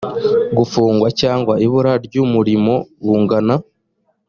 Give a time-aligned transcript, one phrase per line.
[0.57, 2.73] gufungwa cyangwa ibura ry umurimo
[3.05, 3.55] bungana